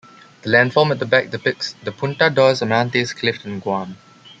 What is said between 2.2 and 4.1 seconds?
Dos Amantes cliff on Guam.